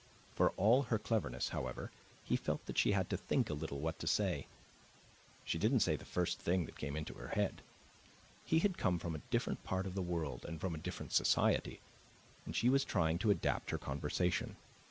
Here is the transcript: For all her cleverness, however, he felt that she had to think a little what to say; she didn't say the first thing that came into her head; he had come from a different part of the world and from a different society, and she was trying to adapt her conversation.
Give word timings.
For 0.33 0.49
all 0.57 0.81
her 0.81 0.97
cleverness, 0.97 1.49
however, 1.49 1.91
he 2.23 2.35
felt 2.35 2.65
that 2.65 2.79
she 2.79 2.93
had 2.93 3.07
to 3.11 3.17
think 3.17 3.51
a 3.51 3.53
little 3.53 3.79
what 3.79 3.99
to 3.99 4.07
say; 4.07 4.47
she 5.45 5.59
didn't 5.59 5.81
say 5.81 5.95
the 5.95 6.05
first 6.05 6.39
thing 6.39 6.65
that 6.65 6.75
came 6.75 6.95
into 6.97 7.13
her 7.13 7.27
head; 7.27 7.61
he 8.43 8.57
had 8.57 8.79
come 8.79 8.97
from 8.97 9.13
a 9.13 9.21
different 9.29 9.63
part 9.63 9.85
of 9.85 9.93
the 9.93 10.01
world 10.01 10.43
and 10.43 10.59
from 10.59 10.73
a 10.73 10.79
different 10.79 11.11
society, 11.13 11.81
and 12.47 12.55
she 12.55 12.67
was 12.67 12.83
trying 12.83 13.19
to 13.19 13.29
adapt 13.29 13.69
her 13.69 13.77
conversation. 13.77 14.55